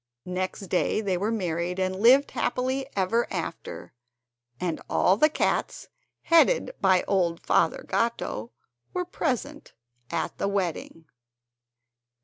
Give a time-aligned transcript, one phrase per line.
[0.25, 3.93] Next day they were married, and lived happy ever after;
[4.59, 5.89] and all the cats,
[6.23, 8.49] headed by old Father Gatto,
[8.93, 9.73] were present
[10.09, 11.05] at the wedding.